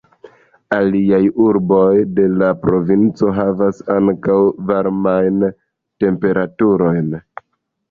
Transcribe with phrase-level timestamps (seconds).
[0.77, 4.41] Aliaj urboj de la provinco, havis ankaŭ
[4.73, 5.47] varmajn
[6.07, 7.17] temperaturojn.